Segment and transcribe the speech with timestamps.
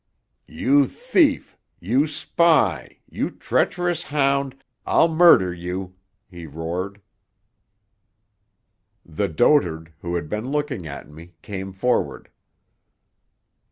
[0.47, 5.93] "You thief you spy you treacherous hound, I'll murder you!"
[6.27, 7.01] he roared.
[9.05, 12.31] The dotard, who had been looking at me, came forward.